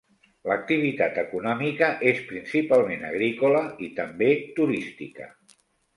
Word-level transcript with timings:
L'activitat 0.51 1.19
econòmica 1.23 1.89
és 2.13 2.23
principalment 2.31 3.07
agrícola 3.11 3.65
i 3.89 3.91
també 4.01 4.31
turística. 4.61 5.29